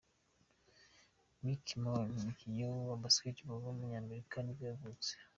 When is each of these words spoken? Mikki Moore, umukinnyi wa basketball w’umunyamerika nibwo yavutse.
Mikki 1.43 1.75
Moore, 1.83 2.11
umukinnyi 2.17 2.63
wa 2.89 2.95
basketball 3.03 3.61
w’umunyamerika 3.65 4.35
nibwo 4.41 4.63
yavutse. 4.71 5.11